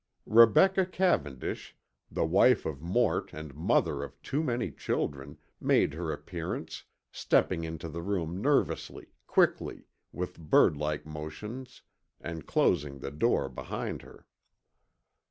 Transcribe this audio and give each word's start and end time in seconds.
Rebecca 0.25 0.83
Cavendish, 0.87 1.75
the 2.09 2.25
wife 2.25 2.65
of 2.65 2.81
Mort 2.81 3.33
and 3.33 3.53
mother 3.53 4.01
of 4.01 4.19
too 4.23 4.41
many 4.41 4.71
children, 4.71 5.37
made 5.59 5.93
her 5.93 6.11
appearance, 6.11 6.85
stepping 7.11 7.63
into 7.63 7.87
the 7.87 8.01
room 8.01 8.41
nervously, 8.41 9.09
quickly, 9.27 9.85
with 10.11 10.39
birdlike 10.39 11.05
motions, 11.05 11.83
and 12.19 12.47
closing 12.47 12.97
the 12.97 13.11
door 13.11 13.47
behind 13.47 14.01
her. 14.01 14.25